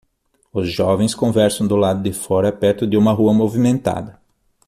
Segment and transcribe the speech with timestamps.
[0.51, 4.19] Os jovens conversam do lado de fora perto de uma rua movimentada.